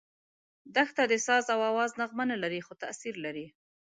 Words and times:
دښته 0.75 1.03
د 1.11 1.13
ساز 1.25 1.45
او 1.53 1.59
آواز 1.71 1.91
نغمه 1.99 2.23
نه 2.31 2.37
لري، 2.43 2.59
خو 2.65 2.73
تاثیر 2.83 3.15
لري. 3.25 3.47